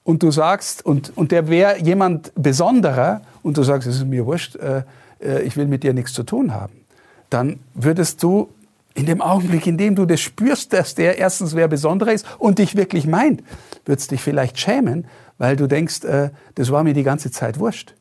und 0.06 0.22
du 0.22 0.30
sagst, 0.30 0.86
und, 0.86 1.12
und 1.16 1.32
der 1.32 1.48
wäre 1.48 1.80
jemand 1.80 2.30
Besonderer 2.36 3.22
und 3.42 3.56
du 3.56 3.64
sagst, 3.64 3.88
es 3.88 3.96
ist 3.96 4.06
mir 4.06 4.24
wurscht, 4.24 4.54
äh, 4.54 4.82
äh, 5.20 5.42
ich 5.42 5.56
will 5.56 5.66
mit 5.66 5.82
dir 5.82 5.92
nichts 5.94 6.12
zu 6.12 6.22
tun 6.22 6.54
haben. 6.54 6.84
Dann 7.28 7.58
würdest 7.74 8.22
du 8.22 8.48
in 8.94 9.06
dem 9.06 9.20
Augenblick, 9.20 9.66
in 9.66 9.76
dem 9.76 9.96
du 9.96 10.06
das 10.06 10.20
spürst, 10.20 10.72
dass 10.72 10.94
der 10.94 11.18
erstens 11.18 11.56
wer 11.56 11.66
Besonderer 11.66 12.12
ist 12.12 12.24
und 12.38 12.60
dich 12.60 12.76
wirklich 12.76 13.08
meint, 13.08 13.42
würdest 13.84 14.12
dich 14.12 14.22
vielleicht 14.22 14.60
schämen, 14.60 15.06
weil 15.38 15.56
du 15.56 15.66
denkst, 15.66 16.04
äh, 16.04 16.30
das 16.54 16.70
war 16.70 16.84
mir 16.84 16.94
die 16.94 17.02
ganze 17.02 17.32
Zeit 17.32 17.58
wurscht. 17.58 17.96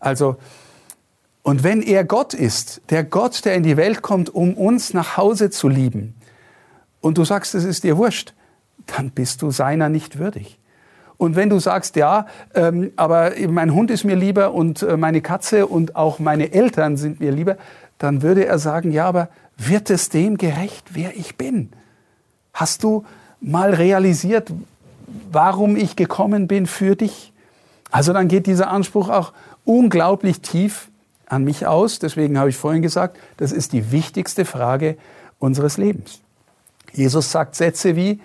Also, 0.00 0.36
und 1.42 1.64
wenn 1.64 1.82
er 1.82 2.04
Gott 2.04 2.32
ist, 2.32 2.80
der 2.88 3.04
Gott, 3.04 3.44
der 3.44 3.56
in 3.56 3.62
die 3.62 3.76
Welt 3.76 4.00
kommt, 4.00 4.34
um 4.34 4.54
uns 4.54 4.94
nach 4.94 5.18
Hause 5.18 5.50
zu 5.50 5.68
lieben, 5.68 6.14
und 7.02 7.18
du 7.18 7.26
sagst, 7.26 7.54
es 7.54 7.64
ist 7.64 7.84
dir 7.84 7.98
wurscht, 7.98 8.32
dann 8.86 9.10
bist 9.10 9.42
du 9.42 9.50
seiner 9.50 9.90
nicht 9.90 10.18
würdig. 10.18 10.58
Und 11.22 11.36
wenn 11.36 11.50
du 11.50 11.60
sagst, 11.60 11.94
ja, 11.94 12.26
ähm, 12.52 12.90
aber 12.96 13.30
mein 13.48 13.72
Hund 13.72 13.92
ist 13.92 14.02
mir 14.02 14.16
lieber 14.16 14.52
und 14.52 14.82
äh, 14.82 14.96
meine 14.96 15.20
Katze 15.20 15.68
und 15.68 15.94
auch 15.94 16.18
meine 16.18 16.52
Eltern 16.52 16.96
sind 16.96 17.20
mir 17.20 17.30
lieber, 17.30 17.58
dann 17.98 18.22
würde 18.22 18.44
er 18.44 18.58
sagen, 18.58 18.90
ja, 18.90 19.06
aber 19.06 19.28
wird 19.56 19.88
es 19.88 20.08
dem 20.08 20.36
gerecht, 20.36 20.84
wer 20.94 21.16
ich 21.16 21.36
bin? 21.36 21.70
Hast 22.52 22.82
du 22.82 23.04
mal 23.40 23.72
realisiert, 23.72 24.50
warum 25.30 25.76
ich 25.76 25.94
gekommen 25.94 26.48
bin 26.48 26.66
für 26.66 26.96
dich? 26.96 27.32
Also 27.92 28.12
dann 28.12 28.26
geht 28.26 28.48
dieser 28.48 28.68
Anspruch 28.68 29.08
auch 29.08 29.32
unglaublich 29.64 30.40
tief 30.40 30.88
an 31.26 31.44
mich 31.44 31.68
aus. 31.68 32.00
Deswegen 32.00 32.36
habe 32.36 32.50
ich 32.50 32.56
vorhin 32.56 32.82
gesagt, 32.82 33.16
das 33.36 33.52
ist 33.52 33.72
die 33.72 33.92
wichtigste 33.92 34.44
Frage 34.44 34.96
unseres 35.38 35.76
Lebens. 35.76 36.20
Jesus 36.92 37.30
sagt 37.30 37.54
Sätze 37.54 37.94
wie, 37.94 38.20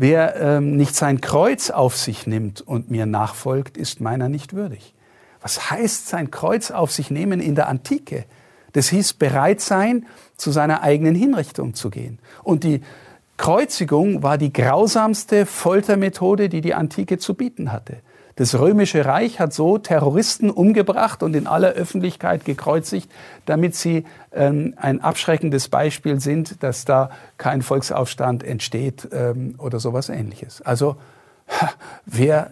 wer 0.00 0.36
ähm, 0.36 0.76
nicht 0.76 0.96
sein 0.96 1.20
Kreuz 1.20 1.68
auf 1.68 1.94
sich 1.94 2.26
nimmt 2.26 2.62
und 2.62 2.90
mir 2.90 3.04
nachfolgt, 3.04 3.76
ist 3.76 4.00
meiner 4.00 4.30
nicht 4.30 4.54
würdig. 4.54 4.94
Was 5.42 5.70
heißt 5.70 6.08
sein 6.08 6.30
Kreuz 6.30 6.70
auf 6.70 6.90
sich 6.90 7.10
nehmen 7.10 7.38
in 7.40 7.54
der 7.54 7.68
Antike? 7.68 8.24
Das 8.72 8.88
hieß 8.88 9.14
bereit 9.14 9.60
sein, 9.60 10.06
zu 10.38 10.52
seiner 10.52 10.82
eigenen 10.82 11.14
Hinrichtung 11.14 11.74
zu 11.74 11.90
gehen. 11.90 12.18
Und 12.42 12.64
die 12.64 12.80
Kreuzigung 13.40 14.22
war 14.22 14.36
die 14.36 14.52
grausamste 14.52 15.46
Foltermethode, 15.46 16.50
die 16.50 16.60
die 16.60 16.74
Antike 16.74 17.16
zu 17.16 17.32
bieten 17.32 17.72
hatte. 17.72 17.96
Das 18.36 18.58
römische 18.58 19.06
Reich 19.06 19.40
hat 19.40 19.54
so 19.54 19.78
Terroristen 19.78 20.50
umgebracht 20.50 21.22
und 21.22 21.34
in 21.34 21.46
aller 21.46 21.70
Öffentlichkeit 21.70 22.44
gekreuzigt, 22.44 23.10
damit 23.46 23.74
sie 23.74 24.04
ähm, 24.34 24.74
ein 24.76 25.00
abschreckendes 25.00 25.70
Beispiel 25.70 26.20
sind, 26.20 26.62
dass 26.62 26.84
da 26.84 27.08
kein 27.38 27.62
Volksaufstand 27.62 28.44
entsteht 28.44 29.08
ähm, 29.10 29.54
oder 29.56 29.80
sowas 29.80 30.10
ähnliches. 30.10 30.60
Also 30.60 30.96
wer 32.04 32.50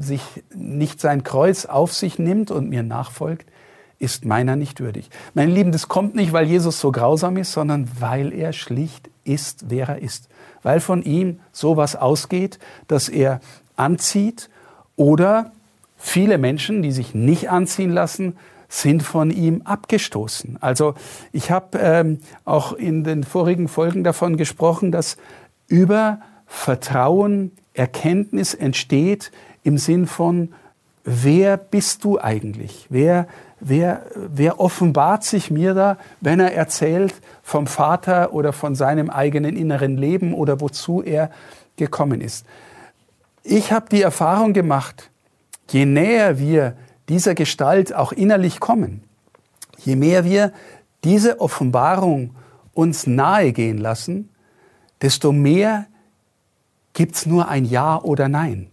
sich 0.00 0.22
nicht 0.54 0.98
sein 0.98 1.24
Kreuz 1.24 1.66
auf 1.66 1.92
sich 1.92 2.18
nimmt 2.18 2.50
und 2.50 2.70
mir 2.70 2.82
nachfolgt, 2.82 3.50
ist 3.98 4.24
meiner 4.24 4.56
nicht 4.56 4.80
würdig. 4.80 5.10
Meine 5.34 5.52
Lieben, 5.52 5.72
das 5.72 5.88
kommt 5.88 6.14
nicht, 6.14 6.32
weil 6.32 6.46
Jesus 6.46 6.80
so 6.80 6.90
grausam 6.90 7.36
ist, 7.36 7.52
sondern 7.52 7.90
weil 8.00 8.32
er 8.32 8.54
schlicht 8.54 9.10
ist, 9.26 9.66
wer 9.68 9.88
er 9.88 10.02
ist. 10.02 10.28
Weil 10.62 10.80
von 10.80 11.02
ihm 11.02 11.40
sowas 11.52 11.96
ausgeht, 11.96 12.58
dass 12.88 13.08
er 13.08 13.40
anzieht 13.76 14.48
oder 14.96 15.52
viele 15.96 16.38
Menschen, 16.38 16.82
die 16.82 16.92
sich 16.92 17.14
nicht 17.14 17.50
anziehen 17.50 17.90
lassen, 17.90 18.36
sind 18.68 19.02
von 19.02 19.30
ihm 19.30 19.62
abgestoßen. 19.62 20.58
Also 20.60 20.94
ich 21.32 21.50
habe 21.50 21.78
ähm, 21.78 22.18
auch 22.44 22.72
in 22.72 23.04
den 23.04 23.22
vorigen 23.22 23.68
Folgen 23.68 24.02
davon 24.02 24.36
gesprochen, 24.36 24.90
dass 24.90 25.16
über 25.68 26.20
Vertrauen 26.46 27.52
Erkenntnis 27.74 28.54
entsteht 28.54 29.30
im 29.62 29.78
Sinn 29.78 30.06
von, 30.06 30.54
wer 31.06 31.56
bist 31.56 32.04
du 32.04 32.20
eigentlich? 32.20 32.86
Wer, 32.90 33.28
wer, 33.60 34.02
wer 34.14 34.60
offenbart 34.60 35.24
sich 35.24 35.50
mir 35.50 35.72
da, 35.72 35.96
wenn 36.20 36.40
er 36.40 36.52
erzählt 36.52 37.14
vom 37.42 37.66
Vater 37.66 38.34
oder 38.34 38.52
von 38.52 38.74
seinem 38.74 39.08
eigenen 39.08 39.56
inneren 39.56 39.96
Leben 39.96 40.34
oder 40.34 40.60
wozu 40.60 41.02
er 41.02 41.30
gekommen 41.76 42.20
ist? 42.20 42.44
Ich 43.44 43.70
habe 43.70 43.86
die 43.88 44.02
Erfahrung 44.02 44.52
gemacht, 44.52 45.10
je 45.70 45.86
näher 45.86 46.40
wir 46.40 46.76
dieser 47.08 47.36
Gestalt 47.36 47.94
auch 47.94 48.10
innerlich 48.10 48.58
kommen, 48.58 49.04
je 49.78 49.94
mehr 49.94 50.24
wir 50.24 50.52
diese 51.04 51.40
Offenbarung 51.40 52.34
uns 52.74 53.06
nahe 53.06 53.52
gehen 53.52 53.78
lassen, 53.78 54.30
desto 55.00 55.30
mehr 55.30 55.86
gibt 56.94 57.14
es 57.14 57.26
nur 57.26 57.48
ein 57.48 57.64
Ja 57.64 58.00
oder 58.02 58.28
Nein. 58.28 58.72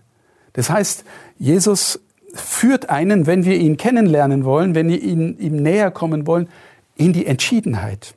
Das 0.54 0.72
heißt, 0.72 1.04
Jesus 1.38 2.00
führt 2.34 2.90
einen, 2.90 3.28
wenn 3.28 3.46
wir 3.46 3.58
ihn 3.58 3.78
kennenlernen 3.78 4.44
wollen, 4.44 4.76
wenn 4.76 4.90
wir 4.90 5.02
ihn, 5.02 5.38
ihm 5.40 5.58
näher 5.58 5.92
kommen 5.92 6.26
wollen, 6.28 6.50
in 6.96 7.14
die 7.14 7.26
Entschiedenheit. 7.26 8.16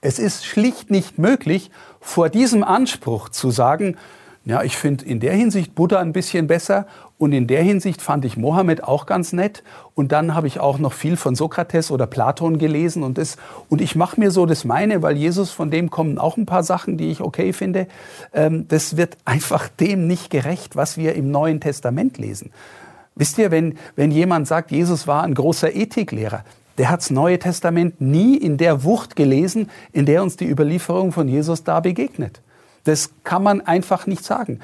Es 0.00 0.18
ist 0.18 0.44
schlicht 0.44 0.90
nicht 0.90 1.18
möglich, 1.18 1.70
vor 2.00 2.28
diesem 2.28 2.64
Anspruch 2.64 3.28
zu 3.28 3.50
sagen, 3.50 3.96
ja, 4.44 4.64
ich 4.64 4.76
finde 4.76 5.04
in 5.04 5.20
der 5.20 5.34
Hinsicht 5.34 5.76
Buddha 5.76 6.00
ein 6.00 6.12
bisschen 6.12 6.48
besser 6.48 6.86
und 7.16 7.32
in 7.32 7.46
der 7.46 7.62
Hinsicht 7.62 8.02
fand 8.02 8.24
ich 8.24 8.36
Mohammed 8.36 8.82
auch 8.82 9.06
ganz 9.06 9.32
nett. 9.32 9.62
Und 9.94 10.10
dann 10.10 10.34
habe 10.34 10.48
ich 10.48 10.58
auch 10.58 10.78
noch 10.78 10.92
viel 10.92 11.16
von 11.16 11.36
Sokrates 11.36 11.92
oder 11.92 12.08
Platon 12.08 12.58
gelesen 12.58 13.04
und 13.04 13.18
das, 13.18 13.36
und 13.68 13.80
ich 13.80 13.94
mache 13.94 14.18
mir 14.18 14.32
so 14.32 14.44
das 14.44 14.64
meine, 14.64 15.02
weil 15.02 15.16
Jesus, 15.16 15.52
von 15.52 15.70
dem 15.70 15.90
kommen 15.90 16.18
auch 16.18 16.36
ein 16.36 16.46
paar 16.46 16.64
Sachen, 16.64 16.96
die 16.96 17.12
ich 17.12 17.20
okay 17.20 17.52
finde. 17.52 17.86
Ähm, 18.34 18.66
das 18.66 18.96
wird 18.96 19.16
einfach 19.24 19.68
dem 19.68 20.08
nicht 20.08 20.30
gerecht, 20.30 20.74
was 20.74 20.96
wir 20.96 21.14
im 21.14 21.30
Neuen 21.30 21.60
Testament 21.60 22.18
lesen. 22.18 22.50
Wisst 23.14 23.38
ihr, 23.38 23.50
wenn, 23.50 23.76
wenn 23.96 24.10
jemand 24.10 24.48
sagt, 24.48 24.70
Jesus 24.70 25.06
war 25.06 25.22
ein 25.22 25.34
großer 25.34 25.74
Ethiklehrer, 25.74 26.44
der 26.78 26.88
hat 26.90 27.00
das 27.00 27.10
Neue 27.10 27.38
Testament 27.38 28.00
nie 28.00 28.36
in 28.36 28.56
der 28.56 28.84
Wucht 28.84 29.16
gelesen, 29.16 29.68
in 29.92 30.06
der 30.06 30.22
uns 30.22 30.36
die 30.36 30.48
Überlieferung 30.48 31.12
von 31.12 31.28
Jesus 31.28 31.64
da 31.64 31.80
begegnet. 31.80 32.40
Das 32.84 33.10
kann 33.24 33.42
man 33.42 33.60
einfach 33.60 34.06
nicht 34.06 34.24
sagen. 34.24 34.60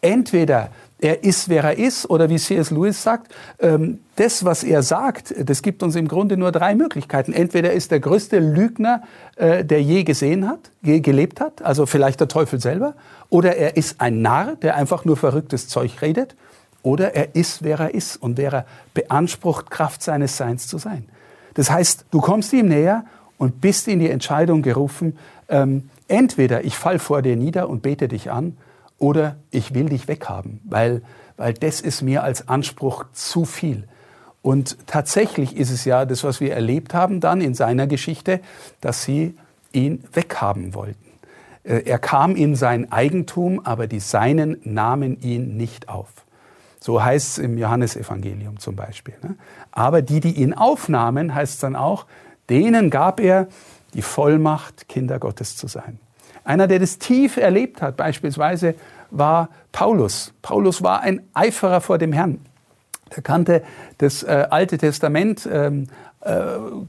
Entweder 0.00 0.70
er 0.98 1.24
ist, 1.24 1.48
wer 1.48 1.64
er 1.64 1.78
ist, 1.78 2.08
oder 2.10 2.28
wie 2.28 2.36
C.S. 2.36 2.70
Lewis 2.70 3.02
sagt, 3.02 3.32
ähm, 3.58 4.00
das, 4.16 4.44
was 4.44 4.64
er 4.64 4.82
sagt, 4.82 5.34
das 5.38 5.62
gibt 5.62 5.82
uns 5.82 5.96
im 5.96 6.08
Grunde 6.08 6.36
nur 6.36 6.52
drei 6.52 6.74
Möglichkeiten. 6.74 7.32
Entweder 7.32 7.70
er 7.70 7.74
ist 7.74 7.90
der 7.90 8.00
größte 8.00 8.38
Lügner, 8.38 9.02
äh, 9.36 9.64
der 9.64 9.82
je 9.82 10.04
gesehen 10.04 10.46
hat, 10.46 10.70
je 10.82 11.00
gelebt 11.00 11.40
hat, 11.40 11.62
also 11.62 11.86
vielleicht 11.86 12.20
der 12.20 12.28
Teufel 12.28 12.60
selber, 12.60 12.94
oder 13.30 13.56
er 13.56 13.76
ist 13.76 14.00
ein 14.00 14.20
Narr, 14.20 14.56
der 14.56 14.76
einfach 14.76 15.04
nur 15.04 15.16
verrücktes 15.16 15.68
Zeug 15.68 16.02
redet, 16.02 16.34
oder 16.82 17.14
er 17.14 17.34
ist, 17.34 17.62
wer 17.62 17.78
er 17.80 17.94
ist 17.94 18.16
und 18.16 18.36
wer 18.38 18.52
er 18.52 18.66
beansprucht, 18.94 19.70
Kraft 19.70 20.02
seines 20.02 20.36
Seins 20.36 20.66
zu 20.66 20.78
sein. 20.78 21.06
Das 21.54 21.70
heißt, 21.70 22.06
du 22.10 22.20
kommst 22.20 22.52
ihm 22.52 22.68
näher 22.68 23.04
und 23.38 23.60
bist 23.60 23.88
in 23.88 23.98
die 23.98 24.10
Entscheidung 24.10 24.62
gerufen, 24.62 25.18
ähm, 25.48 25.90
entweder 26.08 26.64
ich 26.64 26.76
fall 26.76 26.98
vor 26.98 27.22
dir 27.22 27.36
nieder 27.36 27.68
und 27.68 27.82
bete 27.82 28.08
dich 28.08 28.30
an, 28.30 28.56
oder 28.98 29.36
ich 29.50 29.74
will 29.74 29.88
dich 29.88 30.06
weghaben, 30.08 30.60
weil, 30.64 31.02
weil 31.36 31.54
das 31.54 31.80
ist 31.80 32.02
mir 32.02 32.22
als 32.22 32.48
Anspruch 32.48 33.06
zu 33.12 33.46
viel. 33.46 33.88
Und 34.42 34.86
tatsächlich 34.86 35.56
ist 35.56 35.70
es 35.70 35.84
ja 35.84 36.04
das, 36.04 36.22
was 36.22 36.40
wir 36.40 36.52
erlebt 36.52 36.94
haben 36.94 37.20
dann 37.20 37.40
in 37.40 37.54
seiner 37.54 37.86
Geschichte, 37.86 38.40
dass 38.80 39.04
sie 39.04 39.34
ihn 39.72 40.04
weghaben 40.12 40.74
wollten. 40.74 41.10
Äh, 41.64 41.82
er 41.84 41.98
kam 41.98 42.36
in 42.36 42.56
sein 42.56 42.92
Eigentum, 42.92 43.60
aber 43.64 43.86
die 43.86 44.00
Seinen 44.00 44.58
nahmen 44.64 45.20
ihn 45.20 45.56
nicht 45.56 45.88
auf. 45.88 46.08
So 46.80 47.02
heißt 47.02 47.28
es 47.28 47.38
im 47.38 47.58
Johannesevangelium 47.58 48.58
zum 48.58 48.74
Beispiel. 48.74 49.14
Ne? 49.22 49.36
Aber 49.70 50.02
die, 50.02 50.20
die 50.20 50.32
ihn 50.32 50.54
aufnahmen, 50.54 51.34
heißt 51.34 51.54
es 51.54 51.60
dann 51.60 51.76
auch, 51.76 52.06
denen 52.48 52.90
gab 52.90 53.20
er 53.20 53.48
die 53.94 54.02
Vollmacht, 54.02 54.88
Kinder 54.88 55.18
Gottes 55.18 55.56
zu 55.56 55.66
sein. 55.68 55.98
Einer, 56.44 56.66
der 56.66 56.78
das 56.78 56.98
tief 56.98 57.36
erlebt 57.36 57.82
hat, 57.82 57.96
beispielsweise, 57.96 58.74
war 59.10 59.50
Paulus. 59.72 60.32
Paulus 60.42 60.82
war 60.82 61.00
ein 61.00 61.22
Eiferer 61.34 61.80
vor 61.80 61.98
dem 61.98 62.12
Herrn. 62.12 62.40
Er 63.10 63.22
kannte 63.22 63.62
das 63.98 64.22
äh, 64.22 64.46
Alte 64.50 64.78
Testament 64.78 65.48
ähm, 65.50 65.84
äh, 65.84 65.86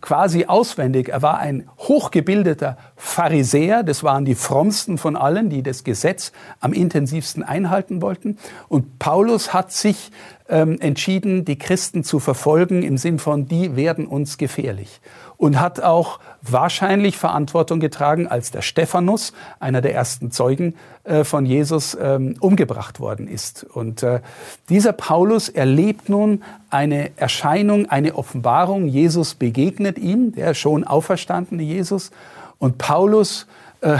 quasi 0.01 0.45
auswendig. 0.45 1.07
Er 1.07 1.21
war 1.21 1.37
ein 1.39 1.69
hochgebildeter 1.77 2.77
Pharisäer, 2.97 3.81
das 3.81 4.03
waren 4.03 4.25
die 4.25 4.35
frommsten 4.35 4.97
von 4.97 5.15
allen, 5.15 5.49
die 5.49 5.63
das 5.63 5.85
Gesetz 5.85 6.33
am 6.59 6.73
intensivsten 6.73 7.41
einhalten 7.41 8.01
wollten. 8.01 8.37
Und 8.67 8.99
Paulus 8.99 9.53
hat 9.53 9.71
sich 9.71 10.11
ähm, 10.49 10.77
entschieden, 10.81 11.45
die 11.45 11.57
Christen 11.57 12.03
zu 12.03 12.19
verfolgen 12.19 12.83
im 12.83 12.97
Sinn 12.97 13.19
von, 13.19 13.47
die 13.47 13.77
werden 13.77 14.05
uns 14.05 14.37
gefährlich 14.37 14.99
und 15.37 15.59
hat 15.59 15.81
auch 15.81 16.19
wahrscheinlich 16.43 17.17
Verantwortung 17.17 17.79
getragen, 17.79 18.27
als 18.27 18.51
der 18.51 18.61
Stephanus, 18.61 19.33
einer 19.59 19.81
der 19.81 19.95
ersten 19.95 20.29
Zeugen 20.29 20.75
äh, 21.03 21.23
von 21.23 21.47
Jesus, 21.47 21.97
ähm, 21.99 22.35
umgebracht 22.39 22.99
worden 22.99 23.27
ist. 23.27 23.63
Und 23.63 24.03
äh, 24.03 24.19
dieser 24.69 24.93
Paulus 24.93 25.49
erlebt 25.49 26.09
nun 26.09 26.43
eine 26.71 27.11
Erscheinung, 27.17 27.89
eine 27.89 28.15
Offenbarung. 28.15 28.87
Jesus 28.87 29.35
begegnet 29.35 29.97
ihm, 29.97 30.33
der 30.33 30.53
schon 30.53 30.83
auferstandene 30.83 31.63
Jesus. 31.63 32.11
Und 32.57 32.77
Paulus 32.77 33.47
äh, 33.81 33.97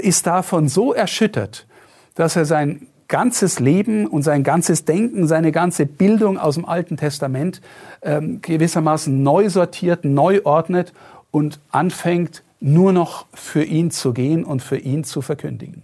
ist 0.00 0.26
davon 0.26 0.68
so 0.68 0.92
erschüttert, 0.92 1.66
dass 2.14 2.36
er 2.36 2.44
sein 2.44 2.86
ganzes 3.08 3.60
Leben 3.60 4.06
und 4.06 4.22
sein 4.22 4.42
ganzes 4.42 4.84
Denken, 4.84 5.26
seine 5.26 5.52
ganze 5.52 5.86
Bildung 5.86 6.38
aus 6.38 6.56
dem 6.56 6.64
Alten 6.64 6.96
Testament 6.96 7.60
ähm, 8.02 8.40
gewissermaßen 8.42 9.22
neu 9.22 9.48
sortiert, 9.48 10.04
neu 10.04 10.40
ordnet 10.44 10.92
und 11.30 11.60
anfängt 11.70 12.42
nur 12.60 12.92
noch 12.92 13.26
für 13.32 13.62
ihn 13.62 13.90
zu 13.90 14.12
gehen 14.12 14.44
und 14.44 14.62
für 14.62 14.78
ihn 14.78 15.04
zu 15.04 15.22
verkündigen. 15.22 15.82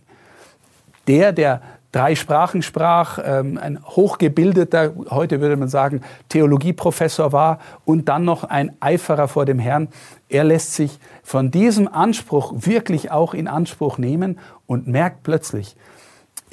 Der, 1.07 1.33
der 1.33 1.63
drei 1.93 2.15
Sprachen 2.15 2.63
sprach, 2.63 3.19
ähm, 3.23 3.59
ein 3.59 3.79
hochgebildeter, 3.85 4.95
heute 5.11 5.41
würde 5.41 5.57
man 5.57 5.69
sagen, 5.69 6.01
Theologieprofessor 6.31 7.33
war 7.33 7.59
und 7.85 8.09
dann 8.09 8.25
noch 8.25 8.45
ein 8.45 8.75
Eiferer 8.81 9.29
vor 9.29 9.45
dem 9.45 9.59
Herrn, 9.59 9.89
er 10.29 10.45
lässt 10.45 10.75
sich 10.75 10.99
von 11.23 11.51
diesem 11.51 11.87
Anspruch 11.87 12.55
wirklich 12.57 13.11
auch 13.11 13.35
in 13.35 13.47
Anspruch 13.47 13.99
nehmen 13.99 14.41
und 14.67 14.89
merkt 14.89 15.23
plötzlich, 15.23 15.77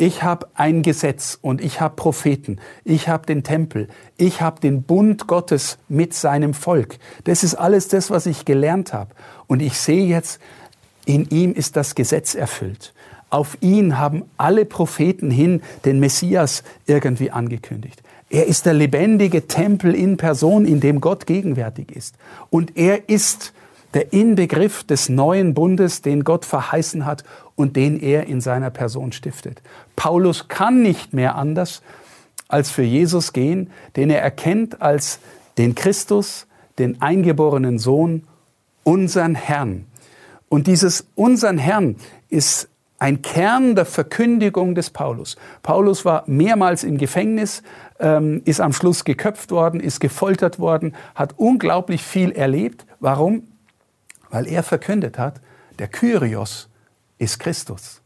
ich 0.02 0.24
habe 0.24 0.48
ein 0.54 0.82
Gesetz 0.82 1.38
und 1.42 1.60
ich 1.60 1.82
habe 1.82 1.96
Propheten, 1.98 2.60
ich 2.86 3.10
habe 3.10 3.26
den 3.26 3.44
Tempel, 3.44 3.90
ich 4.16 4.42
habe 4.42 4.62
den 4.62 4.84
Bund 4.84 5.28
Gottes 5.28 5.78
mit 5.90 6.14
seinem 6.14 6.54
Volk. 6.54 7.00
Das 7.26 7.44
ist 7.44 7.56
alles 7.56 7.90
das, 7.90 8.10
was 8.10 8.26
ich 8.26 8.46
gelernt 8.46 8.94
habe. 8.94 9.14
Und 9.48 9.62
ich 9.62 9.78
sehe 9.78 10.06
jetzt, 10.06 10.40
in 11.04 11.26
ihm 11.30 11.54
ist 11.54 11.76
das 11.76 11.96
Gesetz 11.96 12.34
erfüllt. 12.34 12.94
Auf 13.30 13.58
ihn 13.62 14.00
haben 14.00 14.24
alle 14.38 14.66
Propheten 14.66 15.30
hin 15.30 15.62
den 15.86 16.00
Messias 16.00 16.64
irgendwie 16.88 17.32
angekündigt. 17.32 18.02
Er 18.30 18.48
ist 18.48 18.66
der 18.66 18.74
lebendige 18.74 19.48
Tempel 19.48 19.96
in 19.96 20.18
Person, 20.18 20.66
in 20.66 20.80
dem 20.80 21.02
Gott 21.02 21.26
gegenwärtig 21.26 21.92
ist. 21.92 22.16
Und 22.50 22.78
er 22.78 23.10
ist 23.10 23.54
der 23.94 24.14
Inbegriff 24.14 24.84
des 24.84 25.10
neuen 25.10 25.54
Bundes, 25.54 26.02
den 26.02 26.24
Gott 26.24 26.46
verheißen 26.46 27.06
hat 27.06 27.24
und 27.56 27.76
den 27.76 28.00
er 28.00 28.28
in 28.28 28.40
seiner 28.40 28.70
Person 28.70 29.12
stiftet. 29.12 29.62
Paulus 29.96 30.48
kann 30.48 30.82
nicht 30.82 31.14
mehr 31.14 31.36
anders 31.36 31.82
als 32.48 32.70
für 32.70 32.84
Jesus 32.84 33.34
gehen, 33.34 33.70
den 33.96 34.10
er 34.10 34.22
erkennt 34.22 34.82
als 34.82 35.20
den 35.58 35.76
Christus, 35.76 36.48
den 36.78 37.02
eingeborenen 37.02 37.80
Sohn, 37.80 38.24
unseren 38.84 39.36
Herrn. 39.36 39.86
Und 40.50 40.68
dieses 40.68 41.06
unseren 41.16 41.58
Herrn 41.58 41.96
ist 42.30 42.70
ein 43.00 43.22
Kern 43.22 43.76
der 43.76 43.86
Verkündigung 43.86 44.76
des 44.76 44.90
Paulus. 44.90 45.38
Paulus 45.64 46.04
war 46.04 46.24
mehrmals 46.28 46.84
im 46.84 46.98
Gefängnis, 46.98 47.64
ähm, 48.00 48.42
ist 48.44 48.60
am 48.60 48.74
Schluss 48.74 49.06
geköpft 49.06 49.52
worden, 49.52 49.80
ist 49.80 50.02
gefoltert 50.02 50.60
worden, 50.60 50.94
hat 51.16 51.34
unglaublich 51.38 52.04
viel 52.04 52.32
erlebt. 52.32 52.86
Warum? 53.00 53.44
Weil 54.30 54.48
er 54.48 54.64
verkündet 54.64 55.18
hat, 55.18 55.40
der 55.80 55.88
Kyrios 55.88 56.70
ist 57.18 57.40
Christus. 57.40 58.02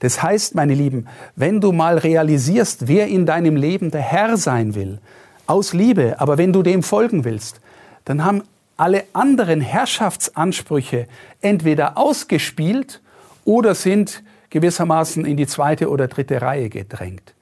Das 0.00 0.22
heißt, 0.22 0.54
meine 0.54 0.74
Lieben, 0.74 1.06
wenn 1.34 1.62
du 1.62 1.72
mal 1.72 1.96
realisierst, 1.96 2.86
wer 2.86 3.08
in 3.08 3.24
deinem 3.24 3.56
Leben 3.56 3.90
der 3.90 4.02
Herr 4.02 4.36
sein 4.36 4.74
will, 4.74 5.00
aus 5.46 5.72
Liebe, 5.72 6.20
aber 6.20 6.36
wenn 6.36 6.52
du 6.52 6.62
dem 6.62 6.82
folgen 6.82 7.24
willst, 7.24 7.60
dann 8.04 8.24
haben 8.24 8.42
alle 8.76 9.04
anderen 9.14 9.62
Herrschaftsansprüche 9.62 11.06
entweder 11.40 11.96
ausgespielt 11.96 13.00
oder 13.44 13.74
sind 13.74 14.22
gewissermaßen 14.50 15.24
in 15.24 15.36
die 15.36 15.46
zweite 15.46 15.90
oder 15.90 16.08
dritte 16.08 16.40
Reihe 16.40 16.68
gedrängt. 16.68 17.34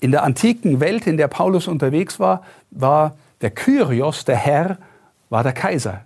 In 0.00 0.10
der 0.10 0.24
antiken 0.24 0.80
Welt, 0.80 1.06
in 1.06 1.16
der 1.16 1.28
Paulus 1.28 1.68
unterwegs 1.68 2.18
war, 2.18 2.42
war 2.70 3.16
der 3.40 3.50
Kyrios, 3.50 4.24
der 4.24 4.36
Herr, 4.36 4.78
war 5.30 5.42
der 5.42 5.52
Kaiser, 5.52 6.02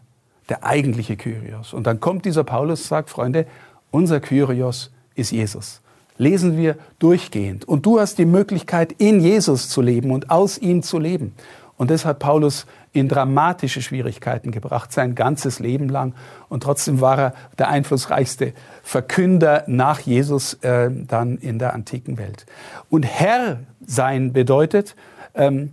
der 0.49 0.64
eigentliche 0.64 1.16
Kyrios. 1.16 1.73
Und 1.73 1.87
dann 1.87 2.01
kommt 2.01 2.25
dieser 2.25 2.45
Paulus 2.45 2.83
und 2.83 2.88
sagt, 2.88 3.11
Freunde, 3.11 3.47
unser 3.90 4.21
Kyrios 4.21 4.90
ist 5.14 5.33
Jesus. 5.33 5.81
Lesen 6.19 6.57
wir 6.57 6.77
durchgehend. 6.99 7.66
Und 7.66 7.87
du 7.87 8.01
hast 8.01 8.19
die 8.19 8.25
Möglichkeit, 8.25 8.92
in 8.99 9.21
Jesus 9.21 9.69
zu 9.69 9.83
leben 9.83 10.11
und 10.11 10.31
aus 10.31 10.59
ihm 10.59 10.83
zu 10.83 10.99
leben. 10.99 11.35
Und 11.77 11.90
das 11.90 12.05
hat 12.05 12.19
Paulus 12.19 12.66
in 12.97 13.09
dramatische 13.09 13.83
Schwierigkeiten 13.83 14.53
gebracht, 14.53 14.91
sein 14.91 15.15
ganzes 15.15 15.59
Leben 15.59 15.91
lang. 15.91 16.15
Und 16.49 16.63
trotzdem 16.63 17.03
war 17.03 17.19
er 17.19 17.35
der 17.59 17.69
einflussreichste 17.69 18.55
Verkünder 18.83 19.65
nach 19.67 20.01
Jesus 20.01 20.55
äh, 20.63 20.91
dann 20.91 21.37
in 21.37 21.59
der 21.59 21.75
antiken 21.75 22.17
Welt. 22.17 22.47
Und 22.89 23.03
Herr 23.03 23.61
sein 23.85 24.33
bedeutet, 24.33 24.97
ähm, 25.35 25.73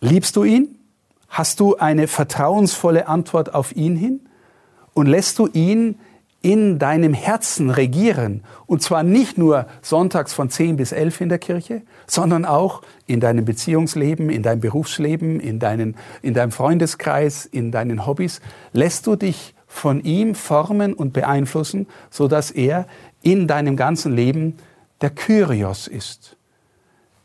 liebst 0.00 0.34
du 0.34 0.42
ihn? 0.42 0.76
Hast 1.28 1.60
du 1.60 1.76
eine 1.76 2.08
vertrauensvolle 2.08 3.06
Antwort 3.06 3.54
auf 3.54 3.76
ihn 3.76 3.94
hin? 3.94 4.20
Und 4.92 5.06
lässt 5.06 5.38
du 5.38 5.46
ihn 5.46 6.00
in 6.42 6.78
deinem 6.78 7.12
Herzen 7.12 7.70
regieren. 7.70 8.44
Und 8.66 8.82
zwar 8.82 9.02
nicht 9.02 9.38
nur 9.38 9.66
sonntags 9.82 10.32
von 10.32 10.50
10 10.50 10.76
bis 10.76 10.92
11 10.92 11.22
in 11.22 11.28
der 11.28 11.38
Kirche, 11.38 11.82
sondern 12.06 12.44
auch 12.44 12.82
in 13.06 13.20
deinem 13.20 13.44
Beziehungsleben, 13.44 14.30
in 14.30 14.42
deinem 14.42 14.60
Berufsleben, 14.60 15.40
in, 15.40 15.58
deinen, 15.58 15.96
in 16.22 16.34
deinem 16.34 16.52
Freundeskreis, 16.52 17.46
in 17.46 17.72
deinen 17.72 18.06
Hobbys. 18.06 18.40
Lässt 18.72 19.06
du 19.06 19.16
dich 19.16 19.54
von 19.66 20.02
ihm 20.02 20.34
formen 20.34 20.94
und 20.94 21.12
beeinflussen, 21.12 21.86
sodass 22.10 22.50
er 22.50 22.86
in 23.22 23.46
deinem 23.46 23.76
ganzen 23.76 24.14
Leben 24.14 24.56
der 25.00 25.10
Kyrios 25.10 25.88
ist. 25.88 26.35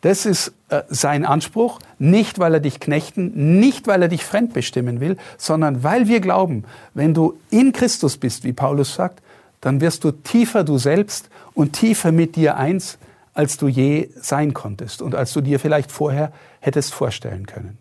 Das 0.01 0.25
ist 0.25 0.53
äh, 0.69 0.81
sein 0.89 1.25
Anspruch, 1.25 1.79
nicht 1.99 2.39
weil 2.39 2.55
er 2.55 2.59
dich 2.59 2.79
knechten, 2.79 3.59
nicht 3.59 3.87
weil 3.87 4.01
er 4.01 4.07
dich 4.07 4.25
fremdbestimmen 4.25 4.99
will, 4.99 5.17
sondern 5.37 5.83
weil 5.83 6.07
wir 6.07 6.19
glauben, 6.19 6.65
wenn 6.93 7.13
du 7.13 7.37
in 7.51 7.71
Christus 7.71 8.17
bist, 8.17 8.43
wie 8.43 8.53
Paulus 8.53 8.95
sagt, 8.95 9.21
dann 9.61 9.79
wirst 9.79 10.03
du 10.03 10.11
tiefer 10.11 10.63
du 10.63 10.79
selbst 10.79 11.29
und 11.53 11.73
tiefer 11.73 12.11
mit 12.11 12.35
dir 12.35 12.57
eins, 12.57 12.97
als 13.33 13.57
du 13.57 13.67
je 13.67 14.09
sein 14.15 14.53
konntest 14.53 15.01
und 15.03 15.15
als 15.15 15.33
du 15.33 15.41
dir 15.41 15.59
vielleicht 15.59 15.91
vorher 15.91 16.33
hättest 16.59 16.93
vorstellen 16.93 17.45
können. 17.45 17.77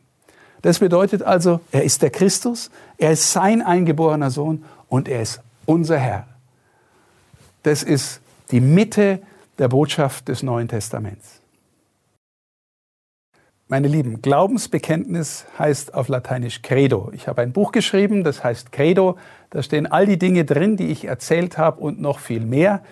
Das 0.62 0.78
bedeutet 0.78 1.22
also, 1.22 1.60
er 1.72 1.84
ist 1.84 2.02
der 2.02 2.10
Christus, 2.10 2.70
er 2.98 3.12
ist 3.12 3.32
sein 3.32 3.62
eingeborener 3.62 4.30
Sohn 4.30 4.64
und 4.88 5.08
er 5.08 5.22
ist 5.22 5.40
unser 5.64 5.98
Herr. 5.98 6.26
Das 7.62 7.82
ist 7.82 8.20
die 8.50 8.60
Mitte 8.60 9.20
der 9.58 9.68
Botschaft 9.68 10.28
des 10.28 10.42
Neuen 10.42 10.68
Testaments. 10.68 11.39
Meine 13.70 13.86
Lieben, 13.86 14.20
Glaubensbekenntnis 14.20 15.46
heißt 15.56 15.94
auf 15.94 16.08
Lateinisch 16.08 16.60
Credo. 16.60 17.12
Ich 17.14 17.28
habe 17.28 17.42
ein 17.42 17.52
Buch 17.52 17.70
geschrieben, 17.70 18.24
das 18.24 18.42
heißt 18.42 18.72
Credo. 18.72 19.16
Da 19.50 19.62
stehen 19.62 19.86
all 19.86 20.06
die 20.06 20.18
Dinge 20.18 20.44
drin, 20.44 20.76
die 20.76 20.88
ich 20.88 21.04
erzählt 21.04 21.56
habe 21.56 21.80
und 21.80 22.00
noch 22.00 22.18
viel 22.18 22.44
mehr. 22.44 22.82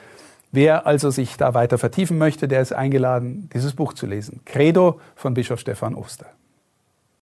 Wer 0.53 0.87
also 0.87 1.11
sich 1.11 1.37
da 1.37 1.53
weiter 1.53 1.79
vertiefen 1.79 2.17
möchte, 2.17 2.47
der 2.47 2.61
ist 2.61 2.73
eingeladen, 2.73 3.51
dieses 3.53 3.75
Buch 3.75 3.93
zu 3.93 4.07
lesen. 4.07 4.41
Credo 4.45 5.01
von 5.17 5.35
Bischof 5.35 5.59
Stefan 5.59 5.97
Oster. 5.97 6.27